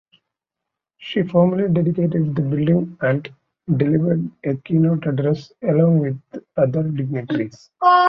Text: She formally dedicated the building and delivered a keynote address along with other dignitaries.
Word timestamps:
She 0.97 1.21
formally 1.21 1.71
dedicated 1.71 2.33
the 2.35 2.41
building 2.41 2.97
and 3.01 3.31
delivered 3.77 4.31
a 4.43 4.55
keynote 4.55 5.05
address 5.05 5.53
along 5.61 5.99
with 5.99 6.19
other 6.57 6.81
dignitaries. 6.81 7.69